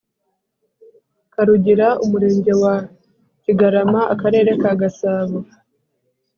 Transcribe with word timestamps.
Karugira 1.33 1.87
Umurenge 2.03 2.51
wa 2.61 2.75
Kigarama 3.43 4.01
Akarere 4.13 4.49
ka 4.61 4.71
Gasabo 4.81 5.37